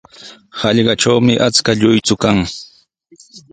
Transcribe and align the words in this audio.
Hallqatrawmi 0.59 1.33
achka 1.47 1.71
lluychu 1.79 2.15
kan. 2.23 2.37